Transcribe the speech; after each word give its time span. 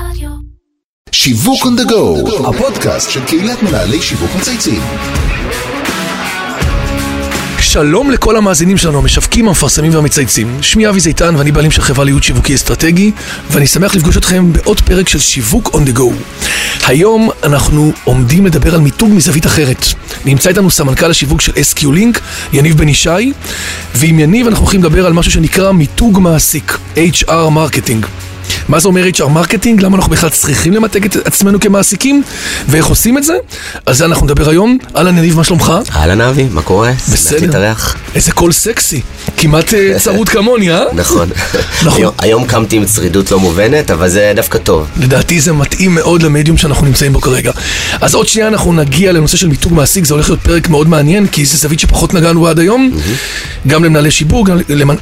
רדיו. 0.00 0.30
שיווק 1.12 1.62
on 1.62 1.80
the 1.80 1.90
go, 1.90 2.48
הפודקאסט 2.48 3.10
של 3.10 3.24
קהילת 3.24 3.62
מנהלי 3.62 4.02
שיווק 4.02 4.30
מצייצים. 4.38 4.82
שלום 7.60 8.10
לכל 8.10 8.36
המאזינים 8.36 8.76
שלנו, 8.76 8.98
המשווקים, 8.98 9.48
המפרסמים 9.48 9.94
והמצייצים. 9.94 10.58
שמי 10.62 10.88
אבי 10.88 11.00
זיתן 11.00 11.36
ואני 11.36 11.52
בעלים 11.52 11.70
של 11.70 11.82
חברה 11.82 12.04
לייעוץ 12.04 12.22
שיווקי 12.22 12.54
אסטרטגי, 12.54 13.12
ואני 13.50 13.66
שמח 13.66 13.94
לפגוש 13.94 14.16
אתכם 14.16 14.52
בעוד 14.52 14.80
פרק 14.80 15.08
של 15.08 15.18
שיווק 15.18 15.68
on 15.68 15.88
the 15.88 15.98
go. 15.98 16.12
היום 16.86 17.30
אנחנו 17.42 17.92
עומדים 18.04 18.46
לדבר 18.46 18.74
על 18.74 18.80
מיתוג 18.80 19.10
מזווית 19.12 19.46
אחרת. 19.46 19.86
נמצא 20.24 20.48
איתנו 20.48 20.70
סמנכ"ל 20.70 21.10
השיווק 21.10 21.40
של 21.40 21.52
SQLink, 21.52 22.18
יניב 22.52 22.78
בן 22.78 22.88
ישי, 22.88 23.32
ועם 23.94 24.18
יניב 24.18 24.46
אנחנו 24.46 24.64
הולכים 24.64 24.80
לדבר 24.84 25.06
על 25.06 25.12
משהו 25.12 25.32
שנקרא 25.32 25.72
מיתוג 25.72 26.18
מעסיק, 26.18 26.78
HR 26.96 27.50
marketing. 27.50 28.06
מה 28.68 28.80
זה 28.80 28.88
אומר 28.88 29.04
HR 29.16 29.28
marketing? 29.28 29.80
למה 29.82 29.96
אנחנו 29.96 30.10
בכלל 30.12 30.30
צריכים 30.30 30.72
למתג 30.72 31.04
את 31.04 31.16
עצמנו 31.26 31.60
כמעסיקים? 31.60 32.22
ואיך 32.68 32.86
עושים 32.86 33.18
את 33.18 33.24
זה? 33.24 33.34
על 33.86 33.94
זה 33.94 34.04
אנחנו 34.04 34.26
נדבר 34.26 34.48
היום. 34.50 34.78
אהלן 34.96 35.18
יניב, 35.18 35.36
מה 35.36 35.44
שלומך? 35.44 35.72
אהלן 35.96 36.20
אבי, 36.20 36.46
מה 36.50 36.62
קורה? 36.62 36.92
בסדר. 37.12 37.38
איזה 38.14 38.32
קול 38.32 38.52
סקסי. 38.52 39.00
כמעט 39.36 39.74
אה, 39.74 39.98
צרוד 40.04 40.28
כמוני, 40.28 40.70
אה? 40.72 40.80
נכון. 40.92 41.28
נכון. 41.84 42.00
היום- 42.18 42.46
קמתי 42.46 42.76
עם 42.76 42.84
צרידות 42.84 43.30
לא 43.30 43.40
מובנת, 43.40 43.90
אבל 43.90 44.08
זה 44.08 44.32
דווקא 44.36 44.58
טוב. 44.58 44.86
לדעתי 45.00 45.40
זה 45.40 45.52
מתאים 45.52 45.94
מאוד 45.94 46.22
למדיום 46.22 46.56
שאנחנו 46.56 46.86
נמצאים 46.86 47.12
בו 47.12 47.20
כרגע. 47.20 47.52
אז 48.00 48.14
עוד 48.14 48.28
שנייה 48.28 48.48
אנחנו 48.48 48.72
נגיע 48.72 49.12
לנושא 49.12 49.36
של 49.36 49.48
מיתוג 49.48 49.72
מעסיק, 49.74 50.04
זה 50.04 50.14
הולך 50.14 50.28
להיות 50.28 50.40
פרק 50.42 50.68
מאוד 50.68 50.88
מעניין, 50.88 51.26
כי 51.26 51.44
זה 51.46 51.56
זווית 51.56 51.80
שפחות 51.80 52.14
נגענו 52.14 52.46
עד 52.46 52.58
היום, 52.58 52.90
למנהלי 53.66 54.10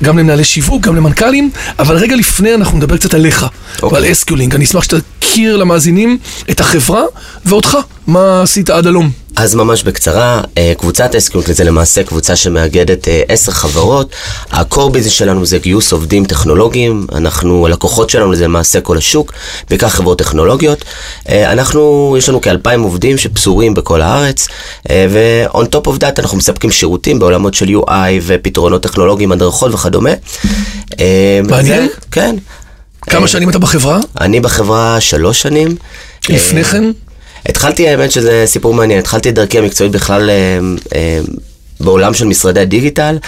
גם 0.02 0.18
למנהלי 0.18 0.44
שיווק, 0.44 0.82
גם 0.82 0.96
למנכ"לים, 0.96 1.50
אבל 1.78 1.96
רגע 1.96 2.16
לפני 2.16 2.54
אנחנו 2.54 2.78
נדבר 2.78 2.96
קצת 2.96 3.14
עליך, 3.14 3.46
אוקיי. 3.82 3.98
ועל 4.00 4.12
SQLink. 4.12 4.54
אני 4.54 4.64
אשמח 4.64 4.84
שתכיר 4.84 5.56
למאזינים 5.56 6.18
את 6.50 6.60
החברה 6.60 7.02
ואותך, 7.44 7.78
מה 8.06 8.42
עשית 8.42 8.70
עד 8.70 8.86
הלום. 8.86 9.10
אז 9.36 9.54
ממש 9.54 9.82
בקצרה, 9.82 10.40
אה, 10.58 10.72
קבוצת 10.78 11.14
SQLink 11.14 11.46
זה 11.46 11.64
למעשה 11.64 12.02
קבוצה 12.02 12.36
שמאגדת 12.36 13.08
אה, 13.08 13.22
עשר 13.28 13.52
חברות. 13.52 14.12
ה-core 14.50 14.74
business 14.74 15.08
שלנו 15.08 15.46
זה 15.46 15.58
גיוס 15.58 15.92
עובדים 15.92 16.24
טכנולוגיים, 16.24 17.06
אנחנו, 17.14 17.66
הלקוחות 17.66 18.10
שלנו 18.10 18.34
זה 18.34 18.44
למעשה 18.44 18.80
כל 18.80 18.98
השוק, 18.98 19.32
בעיקר 19.70 19.88
חברות 19.88 20.18
טכנולוגיות. 20.18 20.84
אה, 21.28 21.52
אנחנו, 21.52 22.14
יש 22.18 22.28
לנו 22.28 22.40
כאלפיים 22.40 22.82
עובדים 22.82 23.18
שפזורים 23.18 23.74
בכל 23.74 24.02
הארץ, 24.02 24.48
ו-on 24.90 25.64
top 25.64 25.86
of 25.86 26.00
that 26.00 26.18
אנחנו 26.18 26.38
מספקים 26.38 26.70
שירותים 26.70 27.18
בעולמות 27.18 27.54
של 27.54 27.66
UI 27.68 28.20
ופתרונות 28.22 28.82
טכנולוגיים, 28.82 29.32
הדרכות 29.32 29.74
וכדומה. 29.74 30.10
מעניין. 31.48 31.88
כן. 32.10 32.36
כמה 33.10 33.22
אה, 33.22 33.28
שנים 33.28 33.50
אתה 33.50 33.58
בחברה? 33.58 34.00
אני 34.20 34.40
בחברה 34.40 35.00
שלוש 35.00 35.42
שנים. 35.42 35.76
לפני 36.28 36.60
אה, 36.60 36.64
כן? 36.64 36.84
התחלתי, 37.48 37.88
האמת 37.88 38.12
שזה 38.12 38.42
סיפור 38.46 38.74
מעניין, 38.74 38.98
התחלתי 38.98 39.28
את 39.28 39.34
דרכי 39.34 39.58
המקצועית 39.58 39.92
בכלל 39.92 40.30
אה, 40.30 40.58
אה, 40.94 41.20
בעולם 41.80 42.14
של 42.14 42.24
משרדי 42.24 42.60
הדיגיטל, 42.60 43.18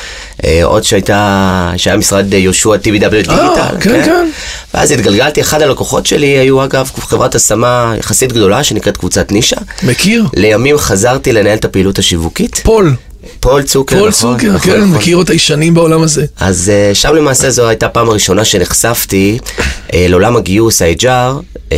אה, 0.45 0.61
עוד 0.65 0.85
שהייתה, 0.85 1.73
שהיה 1.77 1.97
משרד 1.97 2.35
אה, 2.35 2.39
יהושע 2.39 2.75
TVW 2.75 3.11
דיגיטל. 3.11 3.77
כן, 3.81 4.05
כן. 4.05 4.29
ואז 4.75 4.91
התגלגלתי, 4.91 5.41
אחד 5.41 5.63
הלקוחות 5.63 6.07
שלי 6.07 6.27
היו 6.27 6.65
אגב 6.65 6.91
חברת 6.99 7.35
השמה 7.35 7.95
יחסית 7.99 8.33
גדולה 8.33 8.65
שנקראת 8.65 8.97
קבוצת 8.97 9.33
נישה. 9.33 9.57
מכיר? 9.83 10.25
לימים 10.37 10.79
חזרתי 10.79 11.33
לנהל 11.33 11.59
את 11.59 11.65
הפעילות 11.65 11.99
השיווקית. 11.99 12.61
פול. 12.65 12.95
פול 13.41 13.63
צוקר, 13.63 13.99
פול 13.99 14.09
נכון, 14.09 14.33
צוקר, 14.39 14.53
נכון, 14.53 14.73
כן, 14.73 14.81
נכון. 14.81 14.91
מכיר 14.91 15.17
אותה 15.17 15.39
שנים 15.39 15.75
בעולם 15.75 16.03
הזה. 16.03 16.27
אז 16.41 16.73
אה, 16.93 16.95
שם 16.95 17.15
למעשה 17.15 17.51
זו 17.51 17.69
הייתה 17.69 17.87
הפעם 17.87 18.09
הראשונה 18.09 18.45
שנחשפתי 18.45 19.39
אה, 19.43 19.93
לעולם 19.95 20.37
הגיוס, 20.37 20.83
ה-HR, 20.83 21.59
אה, 21.69 21.73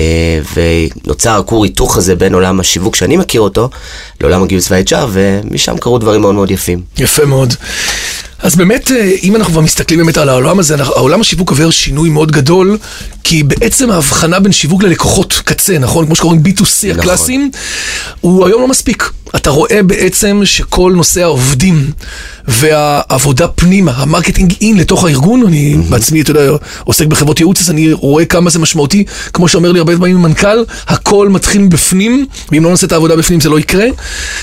ונוצר 0.54 1.38
הכור 1.38 1.64
היתוך 1.64 1.96
הזה 1.96 2.16
בין 2.16 2.34
עולם 2.34 2.60
השיווק 2.60 2.96
שאני 2.96 3.16
מכיר 3.16 3.40
אותו, 3.40 3.70
לעולם 4.20 4.42
הגיוס 4.42 4.70
וה-HR, 4.70 5.06
ומשם 5.10 5.78
קרו 5.78 5.98
דברים 5.98 6.20
מאוד 6.20 6.34
מאוד 6.34 6.50
יפים. 6.50 6.82
יפה 6.98 7.24
מאוד. 7.24 7.54
אז 8.42 8.56
באמת, 8.56 8.90
אה, 8.90 9.12
אם 9.22 9.36
אנחנו 9.36 9.52
כבר 9.52 9.60
מסתכלים 9.60 10.00
באמת 10.00 10.18
על 10.18 10.28
העולם 10.28 10.58
הזה, 10.58 10.76
העולם 10.84 11.20
השיווק 11.20 11.50
עובר 11.50 11.70
שינוי 11.70 12.10
מאוד 12.10 12.32
גדול, 12.32 12.78
כי 13.24 13.42
בעצם 13.42 13.90
ההבחנה 13.90 14.40
בין 14.40 14.52
שיווק 14.52 14.82
ללקוחות 14.82 15.42
קצה, 15.44 15.78
נכון? 15.78 16.06
כמו 16.06 16.16
שקוראים 16.16 16.42
B2C 16.46 16.62
נכון. 16.62 16.90
הקלאסיים, 16.98 17.50
הוא 18.20 18.46
היום 18.46 18.62
לא 18.62 18.68
מספיק. 18.68 19.10
אתה 19.36 19.50
רואה 19.50 19.82
בעצם 19.82 20.40
שכל 20.44 20.92
נושא 20.96 21.22
העובדים 21.22 21.90
והעבודה 22.48 23.48
פנימה, 23.48 23.92
ה 23.96 24.02
marketing 24.02 24.54
in 24.60 24.76
לתוך 24.76 25.04
הארגון, 25.04 25.46
אני 25.46 25.76
בעצמי, 25.88 26.20
אתה 26.20 26.30
יודע, 26.30 26.42
עוסק 26.84 27.06
בחברות 27.06 27.40
ייעוץ, 27.40 27.60
אז 27.60 27.70
אני 27.70 27.92
רואה 27.92 28.24
כמה 28.24 28.50
זה 28.50 28.58
משמעותי. 28.58 29.04
כמו 29.32 29.48
שאומר 29.48 29.72
לי 29.72 29.78
הרבה 29.78 29.96
פעמים 29.96 30.22
מנכ"ל, 30.22 30.64
הכל 30.86 31.28
מתחיל 31.28 31.68
בפנים, 31.68 32.26
ואם 32.52 32.64
לא 32.64 32.70
נעשה 32.70 32.86
את 32.86 32.92
העבודה 32.92 33.16
בפנים 33.16 33.40
זה 33.40 33.48
לא 33.48 33.58
יקרה. 33.58 33.86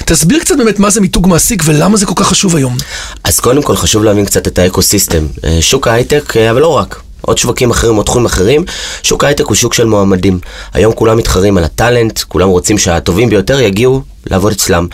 תסביר 0.05 0.39
קצת 0.39 0.57
באמת 0.57 0.79
מה 0.79 0.89
זה 0.89 1.01
מיתוג 1.01 1.27
מעסיק 1.27 1.63
ולמה 1.65 1.97
זה 1.97 2.05
כל 2.05 2.13
כך 2.15 2.27
חשוב 2.27 2.55
היום. 2.55 2.77
אז 3.23 3.39
קודם 3.39 3.63
כל 3.63 3.75
חשוב 3.85 4.03
להבין 4.03 4.25
קצת 4.25 4.47
את 4.47 4.59
ה 4.59 4.65
ecosystem. 4.65 5.25
אה, 5.43 5.57
שוק 5.61 5.87
ההייטק, 5.87 6.37
אה, 6.37 6.51
אבל 6.51 6.61
לא 6.61 6.67
רק. 6.67 7.01
עוד 7.21 7.37
שווקים 7.37 7.71
אחרים, 7.71 7.95
עוד 7.95 8.05
תחומים 8.05 8.25
אחרים, 8.25 8.65
שוק 9.03 9.23
ההייטק 9.23 9.45
הוא 9.45 9.55
שוק 9.55 9.73
של 9.73 9.85
מועמדים. 9.85 10.39
היום 10.73 10.93
כולם 10.93 11.17
מתחרים 11.17 11.57
על 11.57 11.63
הטאלנט, 11.63 12.19
כולם 12.27 12.49
רוצים 12.49 12.77
שהטובים 12.77 13.29
ביותר 13.29 13.59
יגיעו 13.59 14.01
לעבוד 14.31 14.51
אצלם. 14.51 14.87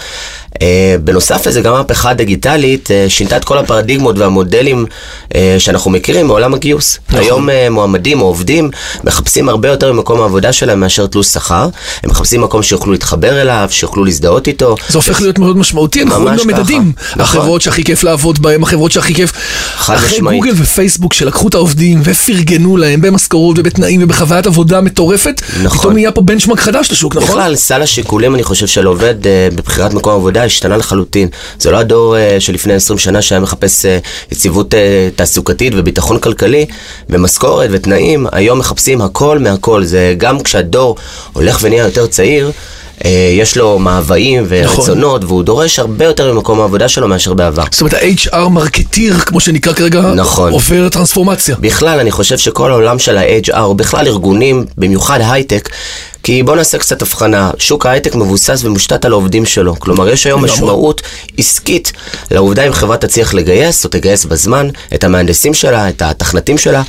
Uh, 0.52 0.64
בנוסף 1.03 1.47
לזה, 1.47 1.62
גם 1.62 1.74
המהפכה 1.74 2.09
הדיגיטלית 2.09 2.88
uh, 2.88 3.09
שינתה 3.09 3.38
את 3.38 3.44
כל 3.44 3.58
הפרדיגמות 3.58 4.18
והמודלים 4.18 4.86
uh, 5.30 5.36
שאנחנו 5.59 5.92
מכירים 5.92 6.28
מעולם 6.28 6.53
הגיוס. 6.53 6.97
נכון. 7.09 7.22
היום 7.22 7.50
uh, 7.50 7.52
מועמדים 7.70 8.22
או 8.22 8.25
עובדים 8.25 8.70
מחפשים 9.03 9.50
הרבה 9.50 9.68
יותר 9.68 9.94
ממקום 9.94 10.22
העבודה 10.22 10.53
שלהם 10.53 10.80
מאשר 10.80 11.08
תלוש 11.08 11.28
שכר. 11.28 11.70
הם 12.03 12.09
מחפשים 12.09 12.41
מקום 12.41 12.64
שיוכלו 12.64 12.91
להתחבר 12.91 13.41
אליו, 13.41 13.68
שיוכלו 13.72 14.06
להזדהות 14.06 14.47
איתו. 14.47 14.75
זה 14.90 14.97
הופך 14.97 15.22
להיות 15.22 15.40
מאוד 15.40 15.58
משמעותי, 15.58 16.02
אנחנו 16.02 16.24
רואים 16.24 16.38
במדדים. 16.38 16.91
נכון. 17.12 17.22
החברות 17.22 17.62
שהכי 17.62 17.84
כיף 17.84 18.03
לעבוד 18.03 18.41
בהן, 18.41 18.64
החברות 18.64 18.91
שהכי 18.91 19.16
כיף. 19.16 19.31
חד 19.75 19.96
אחרי 19.96 20.08
משמעית. 20.18 20.40
גוגל 20.40 20.53
ופייסבוק 20.58 21.14
שלקחו 21.14 21.47
את 21.47 21.53
העובדים 21.53 22.02
ופרגנו 22.03 22.78
להם 22.78 23.02
במשכורות 23.02 23.59
ובתנאים 23.59 24.03
ובחוויית 24.03 24.47
עבודה 24.47 24.81
מטורפת, 24.81 25.41
נכון. 25.64 25.80
פתאום 25.80 25.94
נהיה 25.94 26.12
פה 26.12 26.22
בנצ'מארק 26.22 26.59
חדש 26.59 26.91
לשוק, 26.91 27.16
נכון? 27.16 27.30
בכלל, 27.30 27.56
סל 27.56 27.81
השיקולים, 27.81 28.36
אני 28.36 28.44
חושב, 28.44 28.68
של 28.68 28.86
עובד 28.86 29.21
אה, 29.28 29.48
בבחירת 29.56 29.94
מקום 29.94 30.14
עבודה 30.14 30.44
השתנה 30.44 30.78
לחלוטין. 30.78 31.28
זה 31.59 31.72
לא 31.72 31.78
הדור 31.78 32.18
אה, 32.18 32.40
שלפני 32.40 32.74
20 32.74 33.00
שנה 33.00 33.22
שהיה 33.22 33.42
מחפש 33.42 33.86
אה, 33.86 33.98
יציבות 34.32 34.74
תעסוקתית 35.16 35.74
וביטחון 35.76 36.20
כלכלי 36.20 36.66
ומשכורת 37.09 37.70
ותנאים. 37.74 38.28
היום 38.32 38.59
מחפשים 38.59 39.02
הכל 39.02 39.40
מהכל. 39.40 39.84
זה 39.84 40.16
גם 40.18 40.40
כשהדור 40.40 40.96
הולך 41.34 41.59
ונהיה 41.62 41.84
יותר 41.84 42.08
צעיר, 42.08 42.52
יש 43.34 43.58
לו 43.58 43.80
מאוויים 43.80 44.46
ורצונות, 44.48 45.24
והוא 45.24 45.44
דורש 45.44 45.80
הרבה 45.80 46.06
יותר 46.06 46.34
ממקום 46.34 46.59
העבודה 46.59 46.90
שלו 46.90 47.08
מאשר 47.08 47.34
בעבר. 47.34 47.64
זאת 47.72 47.82
אומרת, 47.82 47.94
ה-HR 47.94 48.50
מרקטיר, 48.50 49.20
כמו 49.20 49.40
שנקרא 49.40 49.74
כרגע, 49.74 50.02
נכון. 50.02 50.52
עובר 50.52 50.90
טרנספורמציה. 50.90 51.56
בכלל, 51.59 52.00
אני 52.00 52.12
חושב 52.12 52.38
שכל 52.38 52.72
העולם 52.72 53.00
של 53.00 53.18
ה-HR, 53.18 53.59
או 53.59 53.76
בכלל 53.76 54.08
ארגונים, 54.08 54.66
במיוחד 54.78 55.20
הייטק, 55.22 55.70
כי 56.24 56.44
בוא 56.44 56.56
נעשה 56.56 56.78
קצת 56.78 57.02
הבחנה, 57.02 57.52
שוק 57.58 57.86
ההייטק 57.86 58.16
מבוסס 58.16 58.62
ומושתת 58.64 59.06
על 59.06 59.12
העובדים 59.12 59.46
שלו. 59.46 59.80
כלומר, 59.80 60.09
יש 60.09 60.26
היום. 60.26 60.42
משמעות 60.44 61.02
עסקית 61.38 61.92
לעובדה 62.32 62.68
אם 62.68 62.74
חברה 62.74 62.98
תצליח 62.98 63.34
לגייס, 63.34 63.86
או 63.86 63.90
תגייס 63.90 64.26
בזמן, 64.26 64.70
את 64.96 65.04
המהנדסים 65.04 65.54
שלה, 65.54 65.90
את 65.90 66.02
התכנתים 66.02 66.58
שלה, 66.58 66.82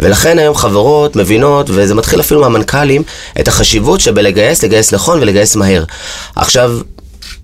ולכן 0.00 0.38
היום 0.38 0.54
חברות 0.54 1.16
מבינות, 1.16 1.66
וזה 1.70 1.94
מתחיל 1.94 2.20
אפילו 2.20 2.40
מהמנכ"לים, 2.40 3.02
את 3.40 3.48
החשיבות 3.48 4.00
שבלגייס, 4.00 4.62
לגייס 4.62 4.92
נכון 4.92 5.18
ולגייס 5.20 5.56
מהר. 5.56 5.84
עכשיו, 6.36 6.78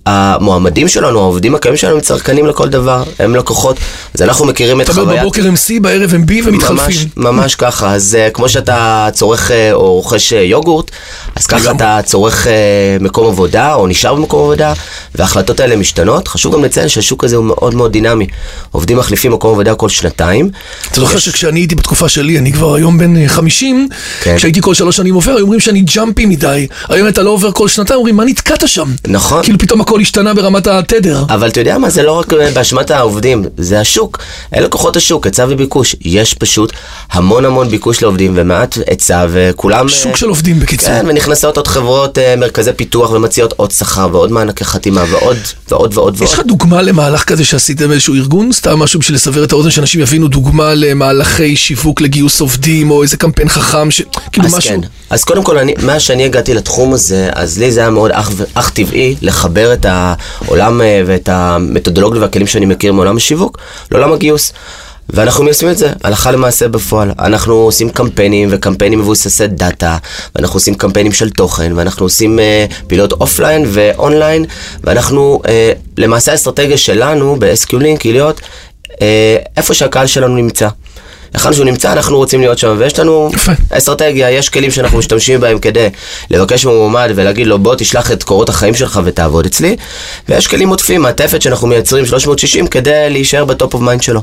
המועמדים 0.06 0.88
שלנו, 0.88 1.18
העובדים 1.18 1.54
הקיימים 1.54 1.76
שלנו, 1.76 1.94
הם 1.94 2.00
צרכנים 2.00 2.46
לכל 2.46 2.68
דבר, 2.68 3.04
הם 3.18 3.36
לקוחות. 3.36 3.76
אז 4.14 4.22
אנחנו 4.22 4.46
מכירים 4.46 4.80
את 4.80 4.90
אתה 4.90 4.92
אומר 4.92 5.04
חוויית... 5.04 5.22
בבוקר 5.22 5.46
הם 5.46 5.54
C, 5.54 5.82
בערב 5.82 6.14
הם 6.14 6.24
B 6.28 6.32
ממש, 6.32 6.46
ומתחלפים. 6.46 7.08
ממש 7.16 7.54
ככה, 7.54 7.94
אז 7.94 8.16
uh, 8.28 8.30
כמו 8.30 8.48
שאתה 8.48 9.08
צורך 9.12 9.50
uh, 9.50 9.52
או 9.72 9.94
רוכש 9.94 10.32
uh, 10.32 10.36
יוגורט, 10.36 10.91
אז 11.36 11.47
ככה. 11.47 11.71
אתה 11.71 12.00
צורך 12.04 12.47
מקום 13.00 13.27
עבודה 13.27 13.74
או 13.74 13.86
נשאר 13.86 14.15
במקום 14.15 14.41
עבודה, 14.41 14.72
וההחלטות 15.15 15.60
האלה 15.60 15.77
משתנות. 15.77 16.28
חשוב 16.28 16.54
גם 16.54 16.65
לציין 16.65 16.88
שהשוק 16.88 17.24
הזה 17.24 17.36
הוא 17.36 17.44
מאוד 17.44 17.74
מאוד 17.74 17.92
דינמי. 17.92 18.27
עובדים 18.71 18.98
מחליפים 18.98 19.32
מקום 19.32 19.50
עבודה 19.53 19.74
כל 19.74 19.88
שנתיים. 19.88 20.50
אתה 20.92 21.00
זוכר 21.00 21.18
שכשאני 21.18 21.60
הייתי 21.60 21.74
בתקופה 21.74 22.09
שלי, 22.09 22.38
אני 22.38 22.53
כבר 22.53 22.74
היום 22.74 22.98
בן 22.98 23.16
אה, 23.16 23.28
50, 23.28 23.88
כן. 24.22 24.36
כשהייתי 24.36 24.60
כל 24.62 24.74
שלוש 24.74 24.97
שנים 24.97 25.15
עובר, 25.15 25.32
היו 25.32 25.42
אומרים 25.42 25.60
שאני 25.60 25.80
ג'אמפי 25.80 26.27
מדי. 26.27 26.66
היום 26.88 27.09
אתה 27.09 27.22
לא 27.22 27.30
עובר 27.30 27.53
כל 27.53 27.68
שנתיים, 27.68 27.98
אומרים, 27.98 28.16
מה 28.16 28.24
נתקעת 28.24 28.68
שם? 28.68 28.88
נכון. 29.06 29.42
כאילו 29.42 29.59
פתאום 29.59 29.80
הכל 29.92 30.00
השתנה 30.00 30.34
ברמת 30.34 30.66
התדר. 30.66 31.24
אבל 31.28 31.48
אתה 31.48 31.60
יודע 31.60 31.78
מה, 31.78 31.91
זה 31.91 32.03
לא 32.03 32.12
רק 32.12 32.33
באשמת 32.54 32.91
העובדים, 32.91 33.44
זה 33.56 33.80
השוק. 33.80 34.18
אלה 34.54 34.68
כוחות 34.68 34.97
השוק, 34.97 35.27
היצע 35.27 35.47
וביקוש. 35.48 35.97
יש 36.00 36.34
פשוט 36.34 36.72
המון 37.12 37.44
המון 37.44 37.68
ביקוש 37.68 38.03
לעובדים 38.03 38.33
ומעט 38.36 38.78
היצע 38.86 39.27
וכולם... 39.30 39.89
שוק 39.89 40.12
אה, 40.12 40.16
של 40.16 40.28
עובדים 40.28 40.60
בקיצור. 40.60 40.89
כן, 40.89 41.04
ונכנסות 41.09 41.56
עוד 41.56 41.66
חברות, 41.66 42.18
אה, 42.18 42.36
מרכזי 42.36 42.72
פיתוח 42.72 43.10
ומציעות 43.10 43.54
עוד 43.56 43.71
שכר 43.71 44.09
ועוד 44.12 44.33
מענקי 44.33 44.65
חתימה 44.65 45.04
ועוד 45.10 45.36
ועוד 45.68 45.98
ועוד 45.98 46.18
ועוד. 46.18 46.22
יש 46.22 46.34
לך 46.34 46.41
דוגמה 46.47 46.83
למהלך 46.83 47.24
כזה 47.24 47.44
שעשיתם 47.44 47.92
איזשהו 47.92 48.15
ארגון? 48.15 48.53
סתם 48.53 48.78
משהו 48.78 49.00
בשביל 49.00 49.16
לסבר 49.16 49.44
את 49.44 49.53
האוזן, 49.53 49.71
שאנשים 49.71 50.00
יבינו 50.00 50.28
דוגמה 50.28 50.74
למהלכי 50.74 51.56
שיווק 51.56 52.00
לגיוס 52.00 52.41
עובדים, 52.41 52.91
או 52.91 53.03
איזה 53.03 53.16
קמפיין 53.16 53.48
חכם, 53.48 53.91
ש... 53.91 54.03
כאילו 54.33 54.47
משהו. 54.47 54.71
כן, 54.71 54.80
אז 55.12 55.24
קודם 55.24 55.44
כל, 55.44 55.59
אני, 55.59 55.74
מאז 55.82 56.03
שאני 56.03 56.24
הגעתי 56.24 56.54
לתחום 56.54 56.92
הזה, 56.92 57.30
אז 57.32 57.59
לי 57.59 57.72
זה 57.72 57.80
היה 57.80 57.91
מאוד 57.91 58.10
אך, 58.10 58.30
אך 58.54 58.70
טבעי 58.70 59.16
לחבר 59.22 59.72
את 59.72 59.86
העולם 59.88 60.80
אה, 60.80 61.03
ואת 61.06 61.28
המתודולוגיה 61.28 62.20
והכלים 62.20 62.47
שאני 62.47 62.66
מכיר 62.66 62.92
מעולם 62.92 63.16
השיווק 63.16 63.59
לעולם 63.91 64.12
הגיוס. 64.12 64.53
ואנחנו 65.10 65.44
מיישמים 65.44 65.72
את 65.72 65.78
זה 65.78 65.92
הלכה 66.04 66.30
למעשה 66.30 66.68
בפועל. 66.68 67.12
אנחנו 67.18 67.54
עושים 67.54 67.91
קמפיינים 67.91 68.48
וקמפיינים 68.53 68.98
מבוססי 68.98 69.47
דאטה, 69.47 69.97
ואנחנו 70.34 70.56
עושים 70.56 70.74
קמפיינים 70.74 71.12
של 71.12 71.30
תוכן, 71.30 71.72
ואנחנו 71.76 72.06
עושים 72.06 72.38
אה, 72.39 72.74
פעילות 72.86 73.12
אופליין 73.12 73.65
ואונליין, 73.68 74.44
ואנחנו, 74.84 75.42
אה, 75.44 75.48
למעשה 75.98 76.32
האסטרטגיה 76.32 76.78
שלנו 76.78 77.36
ב- 77.39 77.71
SQLink 77.71 78.00
היא 78.04 78.12
להיות 78.12 78.41
אה, 78.89 78.94
איפה 79.56 79.74
שהקהל 79.74 80.06
שלנו 80.06 80.36
נמצא. 80.36 80.68
היכן 81.34 81.52
שהוא 81.52 81.64
נמצא, 81.64 81.92
אנחנו 81.92 82.16
רוצים 82.16 82.40
להיות 82.40 82.58
שם, 82.58 82.76
ויש 82.78 82.98
לנו 82.98 83.30
יפה. 83.34 83.52
אסטרטגיה, 83.70 84.30
יש 84.30 84.48
כלים 84.48 84.70
שאנחנו 84.70 84.98
משתמשים 84.98 85.40
בהם 85.40 85.58
כדי 85.58 85.88
לבקש 86.30 86.66
ממועמד 86.66 87.10
ולהגיד 87.14 87.46
לו 87.46 87.58
בוא 87.58 87.74
תשלח 87.78 88.12
את 88.12 88.22
קורות 88.22 88.48
החיים 88.48 88.74
שלך 88.74 89.00
ותעבוד 89.04 89.46
אצלי, 89.46 89.76
ויש 90.28 90.46
כלים 90.46 90.68
עוטפים, 90.68 91.02
מעטפת 91.02 91.42
שאנחנו 91.42 91.68
מייצרים 91.68 92.06
360 92.06 92.66
כדי 92.66 93.10
להישאר 93.10 93.44
ב 93.44 93.52
top 93.52 93.74
of 93.74 93.83
mind 93.83 94.03
שלו. 94.02 94.22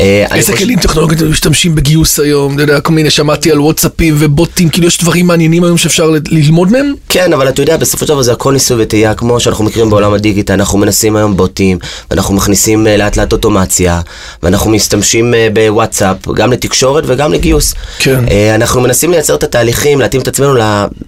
אה, 0.00 0.26
איזה 0.34 0.52
חושב- 0.52 0.64
כלים 0.64 0.78
טכנולוגיים 0.78 1.18
אתם 1.20 1.30
משתמשים 1.30 1.74
בגיוס 1.74 2.20
היום? 2.20 2.54
אתה 2.54 2.62
יודע, 2.62 2.80
כל 2.80 2.92
מיני, 2.92 3.10
שמעתי 3.10 3.50
על 3.50 3.60
וואטסאפים 3.60 4.14
ובוטים, 4.18 4.68
כאילו 4.68 4.86
יש 4.86 4.98
דברים 4.98 5.26
מעניינים 5.26 5.64
היום 5.64 5.78
שאפשר 5.78 6.10
ללמוד 6.30 6.72
מהם? 6.72 6.94
כן, 7.08 7.32
אבל 7.32 7.48
אתה 7.48 7.62
יודע, 7.62 7.76
בסופו 7.76 8.06
של 8.06 8.12
דבר 8.12 8.22
זה 8.22 8.32
הכל 8.32 8.52
ניסוי 8.52 8.82
וטעייה, 8.82 9.14
כמו 9.14 9.40
שאנחנו 9.40 9.64
מכירים 9.64 9.90
בעולם 9.90 10.14
הדיגיטל, 10.14 10.52
אנחנו 10.52 10.78
מנסים 10.78 11.16
היום 11.16 11.36
בוטים, 11.36 11.78
ואנחנו 12.10 12.34
מכניסים 12.34 12.86
אה, 12.86 12.96
לאט 12.96 13.16
לאט 13.16 13.32
אוטומציה, 13.32 14.00
ואנחנו 14.42 14.70
משתמשים 14.70 15.34
אה, 15.34 15.48
בוואטסאפ, 15.52 16.16
גם 16.34 16.52
לתקשורת 16.52 17.04
וגם 17.06 17.32
לגיוס. 17.32 17.74
כן. 17.98 18.24
אה, 18.30 18.54
אנחנו 18.54 18.80
מנסים 18.80 19.10
לייצר 19.10 19.34
את 19.34 19.44
התהליכים, 19.44 20.00
להתאים 20.00 20.22
את 20.22 20.28
עצמנו 20.28 20.54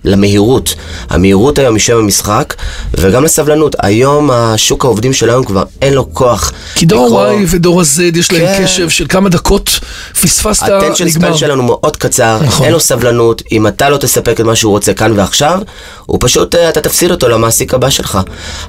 למהירות. 0.04 0.74
המהירות 1.10 1.58
היום 1.58 1.74
היא 1.74 1.82
שם 1.82 1.96
המשחק, 1.96 2.54
וגם 2.94 3.24
לסבלנות. 3.24 3.76
היום 3.78 4.30
השוק 4.32 4.84
העובדים 4.84 5.12
שלנו 5.12 5.44
כבר 5.46 5.62
אין 5.82 5.94
לו 5.94 6.14
כוח. 6.14 6.52
כי 6.74 6.86
דור 6.86 7.06
לקרוא- 7.06 7.28
Y 7.28 7.44
ודור 7.46 7.80
ה-Z 7.80 8.18
יש 8.18 8.32
להם 8.32 8.46
כן. 8.46 8.64
קשב 8.64 8.88
של 8.88 9.06
כמה 9.08 9.28
דקות, 9.28 9.80
פספסת, 10.22 10.62
הטנשן 10.62 11.04
נגמר. 11.04 11.28
ספן 11.28 11.36
שלנו 11.38 11.62
מאוד 11.62 11.96
קצר, 11.96 12.38
נכון. 12.42 12.64
אין 12.64 12.72
לו 12.72 12.80
סבלנות, 12.80 13.42
אם 13.52 13.66
אתה 13.66 13.88
לא 13.90 13.96
תספק 13.96 14.40
את 14.40 14.46
מה 14.46 14.56
שהוא 14.56 14.70
רוצה 14.72 14.94
כאן 14.94 15.12
ועכשיו, 15.18 15.58
הוא 16.06 16.18
פשוט, 16.20 16.54
אה, 16.54 16.68
אתה 16.68 16.80
תפסיד 16.80 17.10
אותו 17.10 17.28
למעסיק 17.28 17.74
הבא 17.74 17.90
שלך. 17.90 18.18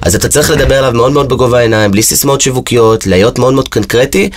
אז 0.02 0.14
אתה 0.14 0.28
צריך 0.28 0.50
לדבר 0.50 0.78
אליו 0.78 0.92
מאוד 0.94 1.12
מאוד 1.12 1.28
בגובה 1.28 1.58
העיניים, 1.58 1.90
בלי 1.90 2.02
סיסמאות 2.02 2.40
שיווקיות, 2.40 3.06
להיות 3.06 3.38
מאוד 3.38 3.54
מאוד 3.54 3.68
קונקרטי, 3.68 4.30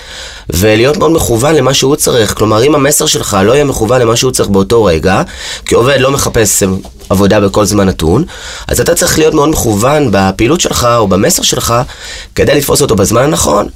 ולהיות 0.50 0.98
מאוד 0.98 1.12
מכוון 1.12 1.56
למה 1.56 1.74
שהוא 1.74 1.92
צריך. 2.00 2.34
כלומר, 2.34 2.64
אם 2.64 2.76
המסר 2.76 3.06
שלך 3.06 3.38
לא 3.44 3.54
יהיה 3.54 3.64
מכוון 3.64 4.02
למה 4.02 4.16
שהוא 4.16 4.32
צריך 4.32 4.50
באותו 4.50 4.84
רגע, 4.84 5.22
כי 5.66 5.76
עובד 5.76 5.98
לא 6.00 6.12
מחפש 6.12 6.64
אה, 6.64 6.68
עבודה 7.10 7.40
בכל 7.40 7.66
זמן 7.66 7.88
נתון, 7.88 8.24
אז 8.68 8.82
אתה 8.82 8.96
צריך 8.96 9.18
להיות 9.18 9.34
מאוד 9.34 9.50
מכוון 9.50 10.10
בפעילות 10.12 10.62
שלך 10.62 10.88
או 10.98 11.08
במסר 11.08 11.44
שלך, 11.44 11.74
כדי 12.36 12.56
לתפוס 12.56 12.82
אותו 12.82 12.96
בזמן 12.96 13.24
הנכון. 13.24 13.68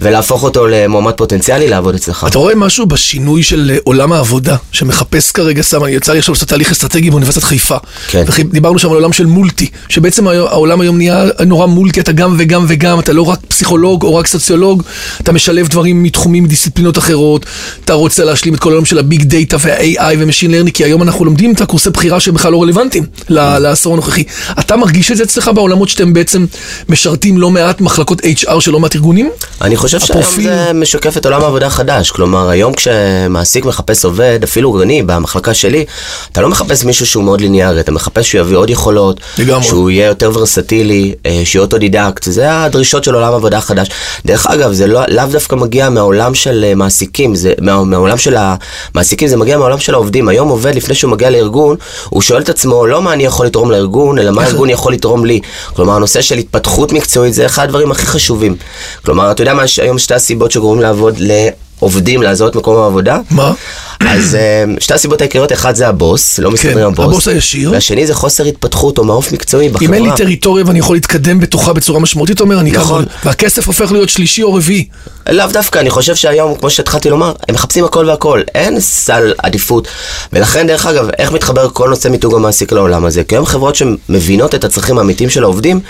ולהפוך 0.00 0.42
אותו 0.42 0.66
למועמד 0.66 1.12
פוטנציאלי 1.12 1.68
לעבוד 1.68 1.94
אצלך. 1.94 2.26
אתה 2.28 2.38
רואה 2.38 2.54
משהו 2.54 2.86
בשינוי 2.86 3.42
של 3.42 3.70
אה, 3.74 3.78
עולם 3.84 4.12
העבודה, 4.12 4.56
שמחפש 4.72 5.30
כרגע, 5.32 5.62
סתם, 5.62 5.84
אני 5.84 5.92
יצא 5.92 6.12
לי 6.12 6.18
עכשיו 6.18 6.34
לעשות 6.34 6.48
תהליך 6.48 6.70
אסטרטגי 6.72 7.10
באוניברסיטת 7.10 7.44
חיפה. 7.44 7.76
כן. 8.08 8.24
דיברנו 8.50 8.78
שם 8.78 8.88
על 8.88 8.94
עולם 8.94 9.12
של 9.12 9.26
מולטי, 9.26 9.68
שבעצם 9.88 10.26
העולם 10.28 10.80
היום 10.80 10.96
נהיה 10.96 11.24
נורא 11.46 11.66
מולטי, 11.66 12.00
אתה 12.00 12.12
גם 12.12 12.34
וגם 12.38 12.64
וגם, 12.68 13.00
אתה 13.00 13.12
לא 13.12 13.22
רק 13.22 13.38
פסיכולוג 13.48 14.02
או 14.02 14.14
רק 14.14 14.26
סוציולוג, 14.26 14.82
אתה 15.20 15.32
משלב 15.32 15.68
דברים 15.68 16.02
מתחומים, 16.02 16.44
מדיסציפלינות 16.44 16.98
אחרות, 16.98 17.46
אתה 17.84 17.92
רוצה 17.92 18.24
להשלים 18.24 18.54
את 18.54 18.60
כל 18.60 18.70
העולם 18.70 18.84
של 18.84 18.98
ה 18.98 19.04
big 19.04 19.22
data 19.22 19.56
וה-AI 19.60 20.14
ו 20.18 20.22
machine 20.22 20.50
learning, 20.50 20.74
כי 20.74 20.84
היום 20.84 21.02
אנחנו 21.02 21.24
לומדים 21.24 21.52
את 21.52 21.60
הקורסי 21.60 21.90
בחירה 21.90 22.20
שהם 22.20 22.34
בכלל 22.34 22.52
לא 22.52 22.62
רלוונטיים 22.62 23.04
ל- 23.28 23.58
לעשור 23.58 23.92
הנוכחי. 23.92 24.24
אתה 24.58 24.76
מרגיש 24.76 25.10
את 25.10 25.16
זה 25.16 25.22
אצלך 25.22 25.50
בעולמות 25.54 25.88
שאתם 25.88 26.12
בעצם 26.12 26.46
משרתים 26.88 27.38
לא 27.38 27.50
מעט 27.50 27.80
מחלקות 27.80 28.20
HR 28.20 28.60
של 28.60 28.70
לא 28.70 28.80
מעט 28.80 28.94
ארגונים? 28.94 29.30
אני 29.60 29.76
חושב 29.86 30.00
שהיום 30.00 30.22
הפרופיל- 30.22 30.44
זה 30.44 30.72
משקף 30.74 31.16
את 31.16 31.24
עולם 31.26 31.42
העבודה 31.42 31.66
החדש. 31.66 32.10
כלומר, 32.10 32.48
היום 32.48 32.72
כשמעסיק 32.74 33.64
מחפש 33.64 34.04
עובד, 34.04 34.38
אפילו 34.44 34.82
אני, 34.82 35.02
במחלקה 35.02 35.54
שלי, 35.54 35.84
אתה 36.32 36.40
לא 36.40 36.48
מחפש 36.48 36.84
מישהו 36.84 37.06
שהוא 37.06 37.24
מאוד 37.24 37.40
ליניארי, 37.40 37.80
אתה 37.80 37.92
מחפש 37.92 38.30
שהוא 38.30 38.40
יביא 38.40 38.56
עוד 38.56 38.70
יכולות, 38.70 39.20
לגמרי. 39.38 39.64
שהוא 39.64 39.90
יהיה 39.90 40.06
יותר 40.06 40.30
ורסטילי, 40.34 41.14
אה, 41.26 41.42
שיהיה 41.44 41.62
אוטודידקט, 41.62 42.22
זה 42.24 42.62
הדרישות 42.64 43.04
של 43.04 43.14
עולם 43.14 43.32
העבודה 43.32 43.58
החדש. 43.58 43.88
דרך 44.26 44.46
אגב, 44.46 44.72
זה 44.72 44.86
לא, 44.86 45.00
לאו 45.08 45.24
דווקא 45.30 45.54
מגיע 45.54 45.90
מהעולם 45.90 46.34
של 46.34 46.64
אה, 46.68 46.74
מעסיקים, 46.74 47.34
זה 47.34 47.52
מה, 47.60 47.84
מהעולם 47.84 48.18
של 48.18 48.36
המעסיקים, 48.38 49.28
זה 49.28 49.36
מגיע 49.36 49.58
מהעולם 49.58 49.78
של 49.78 49.94
העובדים. 49.94 50.28
היום 50.28 50.48
עובד, 50.48 50.74
לפני 50.74 50.94
שהוא 50.94 51.10
מגיע 51.10 51.30
לארגון, 51.30 51.76
הוא 52.08 52.22
שואל 52.22 52.42
את 52.42 52.48
עצמו, 52.48 52.86
לא 52.86 53.02
מה 53.02 53.12
אני 53.12 53.24
יכול 53.24 53.46
לתרום 53.46 53.70
לארגון, 53.70 54.18
אלא 54.18 54.30
מה 54.30 54.42
הארגון 54.42 54.70
יכול 54.70 54.92
לתרום 54.92 55.24
לי. 55.24 55.40
כלומר, 55.74 55.92
הנושא 55.92 56.20
של 56.20 56.38
התפתחות 56.38 56.92
מקצועית 56.92 57.34
זה 57.34 57.46
אחד 57.46 57.64
הדברים 57.64 57.90
הכי 57.90 58.06
חשובים. 58.06 58.56
כלומר, 59.04 59.30
אתה 59.30 59.42
יודע 59.42 59.54
מה, 59.54 59.62
יש 59.76 59.80
היום 59.80 59.98
שתי 59.98 60.14
הסיבות 60.14 60.50
שגורמים 60.50 60.82
לעבוד 60.82 61.14
לעובדים 61.18 62.22
לעזוב 62.22 62.48
את 62.48 62.56
מקום 62.56 62.76
העבודה? 62.76 63.20
מה? 63.30 63.52
אז 64.00 64.34
אה, 64.34 64.64
שתי 64.80 64.94
הסיבות 64.94 65.20
העיקריות, 65.20 65.52
אחד 65.52 65.74
זה 65.74 65.88
הבוס, 65.88 66.38
לא 66.38 66.50
מסתדר 66.50 66.72
כן, 66.72 66.80
עם 66.80 66.86
הבוס. 66.86 67.06
הבוס 67.06 67.28
הישיר. 67.28 67.70
והשני 67.72 68.06
זה 68.06 68.14
חוסר 68.14 68.44
התפתחות 68.44 68.98
או 68.98 69.04
מעוף 69.04 69.32
מקצועי 69.32 69.68
בחברה. 69.68 69.88
אם 69.88 69.94
אין 69.94 70.02
לי 70.02 70.10
טריטוריה 70.16 70.64
ואני 70.66 70.78
יכול 70.78 70.96
להתקדם 70.96 71.40
בתוכה 71.40 71.72
בצורה 71.72 72.00
משמעותית, 72.00 72.40
אומר, 72.40 72.60
אני 72.60 72.70
נכון. 72.70 73.04
ככה, 73.04 73.28
והכסף 73.28 73.66
הופך 73.66 73.92
להיות 73.92 74.08
שלישי 74.08 74.42
או 74.42 74.54
רביעי. 74.54 74.88
לאו 75.30 75.46
דווקא, 75.52 75.78
אני 75.78 75.90
חושב 75.90 76.14
שהיום, 76.14 76.54
כמו 76.54 76.70
שהתחלתי 76.70 77.10
לומר, 77.10 77.32
הם 77.48 77.54
מחפשים 77.54 77.84
הכל 77.84 78.08
והכל, 78.08 78.42
אין 78.54 78.80
סל 78.80 79.32
עדיפות. 79.38 79.88
ולכן, 80.32 80.66
דרך 80.66 80.86
אגב, 80.86 81.08
איך 81.18 81.32
מתחבר 81.32 81.68
כל 81.72 81.88
נושא 81.88 82.08
מיתוג 82.08 82.34
המעסיק 82.34 82.72
לעולם 82.72 83.04
הזה? 83.04 83.24
כי 83.24 83.34
היום 83.34 83.46
חברות 83.46 83.74
שמבינות 83.74 84.54
את 84.54 84.64
הצרכים 84.64 84.98
האמיתיים 84.98 85.30
של 85.30 85.42
העובדים, 85.42 85.80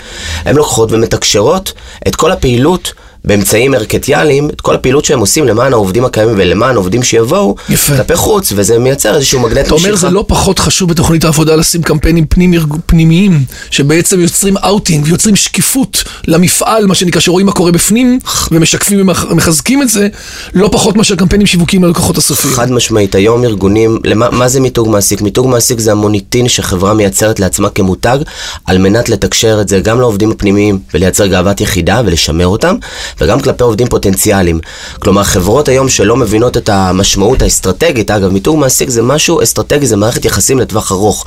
הן 0.45 0.55
לוקחות 0.55 0.91
ומתקשרות 0.91 1.73
את 2.07 2.15
כל 2.15 2.31
הפעילות. 2.31 2.93
באמצעים 3.27 3.73
ערכטיאליים, 3.73 4.49
את 4.49 4.61
כל 4.61 4.75
הפעילות 4.75 5.05
שהם 5.05 5.19
עושים 5.19 5.47
למען 5.47 5.73
העובדים 5.73 6.05
הקיימים 6.05 6.35
ולמען 6.37 6.75
העובדים 6.75 7.03
שיבואו. 7.03 7.55
כלפי 7.87 8.15
חוץ, 8.15 8.53
וזה 8.55 8.79
מייצר 8.79 9.15
איזשהו 9.15 9.39
מגנט 9.39 9.65
אתה 9.65 9.75
אומר, 9.75 9.95
זה 9.95 10.09
לא 10.09 10.25
פחות 10.27 10.59
חשוב 10.59 10.89
בתוכנית 10.89 11.23
העבודה 11.23 11.55
לשים 11.55 11.81
קמפיינים 11.81 12.25
פנים 12.25 12.53
פנימיים, 12.85 13.43
שבעצם 13.71 14.19
יוצרים 14.19 14.57
אאוטינג 14.57 15.05
ויוצרים 15.05 15.35
שקיפות 15.35 16.03
למפעל, 16.27 16.85
מה 16.85 16.95
שנקרא, 16.95 17.21
שרואים 17.21 17.45
מה 17.45 17.51
קורה 17.51 17.71
בפנים, 17.71 18.19
ומשקפים 18.51 19.09
ומחזקים 19.29 19.81
את 19.81 19.89
זה, 19.89 20.07
לא 20.53 20.69
פחות 20.71 20.95
מאשר 20.95 21.15
קמפיינים 21.15 21.47
שיווקיים 21.47 21.83
ללקוחות 21.83 22.17
הסופיים. 22.17 22.53
חד 22.53 22.71
משמעית, 22.71 23.15
היום 23.15 23.43
ארגונים, 23.43 23.99
למה, 24.03 24.29
מה 24.29 24.47
זה 24.47 24.59
מיתוג 24.59 24.89
מעסיק? 24.89 25.21
מיתוג 25.21 25.47
מעסיק 25.47 25.79
זה 25.79 25.91
המוניטין 25.91 26.49
שחברה 26.49 26.93
מייצרת 26.93 27.39
לעצמה 27.39 27.69
כמותג, 27.69 28.17
על 28.65 28.77
מנת 28.77 29.09
לתקשר 29.09 29.61
את 29.61 29.69
זה 29.69 29.79
גם 29.79 29.99
לעובדים 29.99 30.31
הפנימיים 30.31 30.79
ולייצר 30.93 31.27
גאוות 31.27 31.61
יחידה 31.61 32.01
ולשמר 32.05 32.47
אותם, 32.47 32.75
וגם 33.21 33.39
כלפי 33.39 33.63
עובדים 33.63 33.87
פוטנציאליים. 33.87 34.59
כלומר, 34.99 35.23
חברות 35.23 35.67
היום 35.67 35.89
שלא 35.89 36.15
מבינות 36.15 36.57
את 36.57 36.69
המשמעות 36.69 37.41
האסטרטגית, 37.41 38.11
אגב, 38.11 38.31
מיתוג 38.31 38.57
מעסיק 38.57 38.89
זה 38.89 39.01
משהו 39.01 39.43
אסטרטגי, 39.43 39.85
זה 39.85 39.97
מערכת 39.97 40.25
יחסים 40.25 40.59
לטווח 40.59 40.91
ארוך. 40.91 41.25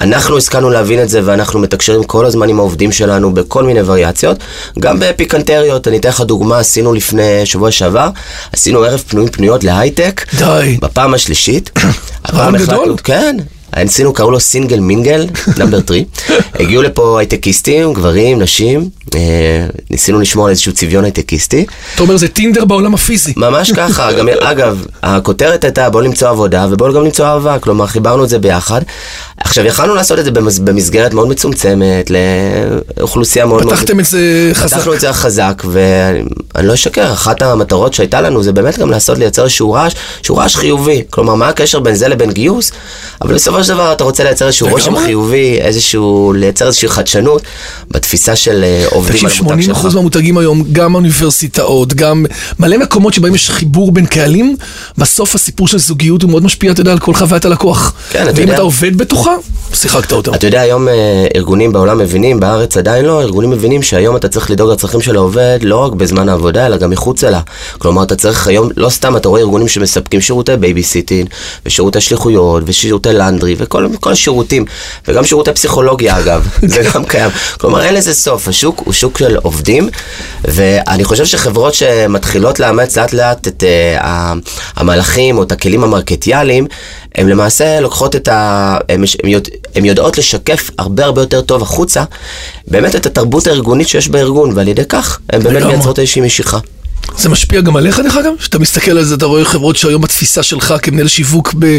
אנחנו 0.00 0.36
השכלנו 0.36 0.70
להבין 0.70 1.02
את 1.02 1.08
זה 1.08 1.20
ואנחנו 1.24 1.60
מתקשרים 1.60 2.04
כל 2.04 2.26
הזמן 2.26 2.48
עם 2.48 2.58
העובדים 2.58 2.92
שלנו 2.92 3.34
בכל 3.34 3.64
מיני 3.64 3.80
וריאציות, 3.82 4.38
גם 4.78 4.96
בפיקנטריות, 5.00 5.88
אני 5.88 5.96
אתן 5.98 6.08
לך 6.08 6.20
דוגמה, 6.20 6.58
עשינו 6.58 6.94
לפני 6.94 7.46
שבוע 7.46 7.70
שעבר, 7.70 8.08
עשינו 8.52 8.82
ערב 8.82 9.02
פנויים 9.08 9.30
פנויות 9.30 9.64
להייטק. 9.64 10.26
די. 10.38 10.78
בפעם 10.82 11.14
השלישית. 11.14 11.70
רעיון 12.32 12.54
הפעם 12.54 12.56
גדול. 12.56 12.96
כן. 13.04 13.36
עשינו, 13.72 14.12
קראו 14.12 14.30
לו 14.30 14.40
סינגל 14.40 14.80
מינגל, 14.80 15.26
נאמבר 15.56 15.78
3. 15.86 15.98
הגיעו 16.60 16.82
לפה 16.82 17.18
הייטקיסטים, 17.18 17.92
גברים, 17.92 18.42
נשים. 18.42 18.88
אה, 19.14 19.20
ניסינו 19.90 20.20
לשמור 20.20 20.44
על 20.46 20.50
איזשהו 20.50 20.72
צביון 20.72 21.04
הייטקיסטי. 21.04 21.66
אתה 21.94 22.02
אומר, 22.02 22.16
זה 22.16 22.28
טינדר 22.28 22.64
בעולם 22.64 22.94
הפיזי. 22.94 23.32
ממש 23.36 23.72
ככה, 23.72 24.12
גם 24.18 24.28
אגב, 24.40 24.86
הכותרת 25.02 25.64
הייתה 25.64 25.90
בואו 25.90 26.02
למצוא 26.04 26.28
עבודה 26.28 26.66
ובואו 26.70 26.92
גם 26.94 27.04
למצוא 27.04 27.26
אהבה, 27.26 27.58
כלומר 27.58 27.86
חיברנו 27.86 28.24
את 28.24 28.28
זה 28.28 28.38
ביחד. 28.38 28.80
עכשיו 29.40 29.64
יכלנו 29.64 29.94
לעשות 29.94 30.18
את 30.18 30.24
זה 30.24 30.30
במס- 30.30 30.58
במסגרת 30.58 31.14
מאוד 31.14 31.28
מצומצמת, 31.28 32.10
לאוכלוסייה 32.98 33.46
מאוד 33.46 33.64
מאוד... 33.64 33.74
פתחתם 33.74 34.00
את 34.00 34.04
זה 34.04 34.50
חזק. 34.54 34.76
פתחנו 34.76 34.94
את 34.94 35.00
זה 35.00 35.12
חזק, 35.12 35.62
ואני 35.70 36.66
לא 36.66 36.74
אשקר, 36.74 37.12
אחת 37.12 37.42
המטרות 37.42 37.94
שהייתה 37.94 38.20
לנו 38.20 38.42
זה 38.42 38.52
באמת 38.52 38.78
גם 38.78 38.90
לעשות, 38.90 39.18
לייצר 39.18 39.42
איזשהו 39.42 39.72
רעש, 39.72 39.92
שהוא 40.22 40.38
רעש 40.38 40.56
חיובי. 40.56 41.02
כלומר, 41.10 41.34
מה 41.34 41.48
הקשר 41.48 41.80
בין 41.80 41.94
זה 41.94 42.08
לבין 42.08 42.32
גיוס? 42.32 42.72
אבל 43.22 43.34
בסופו 43.34 43.57
של 43.64 43.74
דבר 43.74 43.92
אתה 43.92 44.04
רוצה 44.04 44.24
לייצר 44.24 44.46
איזשהו 44.46 44.68
רושם. 44.68 44.96
חיובי, 44.96 45.58
איזשהו, 45.60 46.32
לייצר 46.36 46.66
איזושהי 46.66 46.88
חדשנות 46.88 47.42
בתפיסה 47.90 48.36
של 48.36 48.64
אה, 48.64 48.84
עובדים 48.90 49.28
תקשיב, 49.28 49.46
על 49.46 49.52
המותג 49.52 49.70
80% 49.70 49.82
שלך. 49.82 49.94
מהמותגים 49.94 50.38
היום, 50.38 50.64
גם 50.72 50.94
אוניברסיטאות, 50.94 51.94
גם 51.94 52.26
מלא 52.58 52.76
מקומות 52.76 53.14
שבהם 53.14 53.34
יש 53.34 53.50
חיבור 53.50 53.92
בין 53.92 54.06
קהלים, 54.06 54.56
בסוף 54.98 55.34
הסיפור 55.34 55.68
של 55.68 55.78
זוגיות 55.78 56.22
הוא 56.22 56.30
מאוד 56.30 56.42
משפיע, 56.42 56.72
אתה 56.72 56.80
יודע, 56.80 56.92
על 56.92 56.98
כל 56.98 57.14
חוויית 57.14 57.44
הלקוח. 57.44 57.92
כן, 58.10 58.22
אתה 58.22 58.30
ואם 58.34 58.40
יודע. 58.40 58.54
אתה 58.54 58.62
עובד 58.62 58.96
בתוכה, 58.96 59.34
שיחקת 59.74 60.12
אותם. 60.12 60.34
אתה 60.34 60.46
יודע, 60.46 60.60
היום 60.60 60.88
אה, 60.88 61.26
ארגונים 61.36 61.72
בעולם 61.72 61.98
מבינים, 61.98 62.40
בארץ 62.40 62.76
עדיין 62.76 63.04
לא, 63.04 63.22
ארגונים 63.22 63.50
מבינים 63.50 63.82
שהיום 63.82 64.16
אתה 64.16 64.28
צריך 64.28 64.50
לדאוג 64.50 64.70
לצרכים 64.70 65.00
של 65.00 65.16
העובד 65.16 65.58
לא 65.62 65.76
רק 65.76 65.92
בזמן 65.92 66.28
העבודה, 66.28 66.66
אלא 66.66 66.76
גם 66.76 66.90
מחוצה 66.90 67.30
לה. 67.30 67.40
כלומר, 67.78 68.02
אתה 68.02 68.16
צריך 68.16 68.46
היום, 68.46 68.68
לא 68.76 68.88
סתם, 68.88 69.16
אתה 69.16 69.28
רואה 69.28 69.40
ארגונים 69.40 69.68
שמספקים 69.68 70.20
שירותי 70.20 70.56
babysitting, 70.56 71.28
ושירותי 71.66 72.00
שליחויות, 72.00 72.62
ושירותי 72.66 73.08
laundry, 73.12 73.47
וכל 73.58 73.88
כל 74.00 74.12
השירותים, 74.12 74.64
וגם 75.08 75.24
שירותי 75.24 75.52
פסיכולוגיה 75.52 76.18
אגב, 76.18 76.48
זה 76.66 76.82
גם 76.94 77.04
קיים. 77.04 77.30
כלומר, 77.60 77.82
אין 77.82 77.94
לזה 77.94 78.14
סוף, 78.14 78.48
השוק 78.48 78.82
הוא 78.84 78.92
שוק 78.92 79.18
של 79.18 79.36
עובדים, 79.36 79.88
ואני 80.44 81.04
חושב 81.04 81.24
שחברות 81.24 81.74
שמתחילות 81.74 82.60
לאמץ 82.60 82.98
לאט 82.98 83.12
לאט 83.12 83.48
את 83.48 83.62
uh, 83.62 84.04
המהלכים 84.76 85.38
או 85.38 85.42
את 85.42 85.52
הכלים 85.52 85.84
המרקטיאליים, 85.84 86.66
הן 87.14 87.28
למעשה 87.28 87.80
לוקחות 87.80 88.16
את 88.16 88.28
ה... 88.28 88.78
הן 88.88 89.04
יודע... 89.24 89.98
יודעות 89.98 90.18
לשקף 90.18 90.70
הרבה 90.78 91.04
הרבה 91.04 91.22
יותר 91.22 91.40
טוב 91.40 91.62
החוצה, 91.62 92.04
באמת 92.66 92.96
את 92.96 93.06
התרבות 93.06 93.46
הארגונית 93.46 93.88
שיש 93.88 94.08
בארגון, 94.08 94.52
ועל 94.54 94.68
ידי 94.68 94.84
כך 94.88 95.18
הן 95.30 95.42
באמת 95.42 95.62
מייצרות 95.62 95.98
איזושהי 95.98 96.22
משיכה. 96.22 96.58
זה 97.16 97.28
משפיע 97.28 97.60
גם 97.60 97.76
עליך 97.76 98.00
דרך 98.00 98.16
אגב? 98.16 98.32
כשאתה 98.38 98.58
מסתכל 98.58 98.90
על 98.90 99.04
זה, 99.04 99.14
אתה 99.14 99.26
רואה 99.26 99.44
חברות 99.44 99.76
שהיום 99.76 100.04
התפיסה 100.04 100.42
שלך 100.42 100.74
כמנהל 100.82 101.08
שיווק 101.08 101.54
ב... 101.58 101.78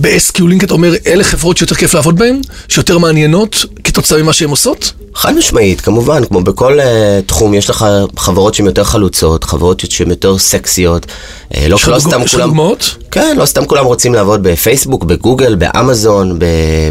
ב-SQ 0.00 0.42
לינק 0.48 0.64
אתה 0.64 0.74
אומר, 0.74 0.94
אלה 1.06 1.24
חברות 1.24 1.56
שיותר 1.56 1.74
כיף 1.74 1.94
לעבוד 1.94 2.18
בהן? 2.18 2.40
שיותר 2.68 2.98
מעניינות 2.98 3.64
כתוצאה 3.84 4.22
ממה 4.22 4.32
שהן 4.32 4.50
עושות? 4.50 4.92
חד 5.14 5.34
משמעית, 5.34 5.80
כמובן, 5.80 6.24
כמו 6.24 6.40
בכל 6.40 6.80
uh, 6.80 6.82
תחום, 7.26 7.54
יש 7.54 7.70
לך 7.70 7.86
חברות 8.16 8.54
שהן 8.54 8.66
יותר 8.66 8.84
חלוצות, 8.84 9.44
חברות 9.44 9.82
שהן 9.90 10.10
יותר 10.10 10.38
סקסיות. 10.38 11.06
Uh, 11.06 11.56
לא, 11.68 11.78
לא 11.88 11.98
סתם 11.98 12.10
כולם... 12.10 12.24
יש 12.24 12.34
דוגמאות? 12.34 12.96
כן, 13.10 13.36
לא 13.38 13.46
סתם 13.46 13.64
כולם 13.64 13.84
רוצים 13.84 14.14
לעבוד 14.14 14.42
בפייסבוק, 14.42 15.04
בגוגל, 15.04 15.54
באמזון, 15.54 16.38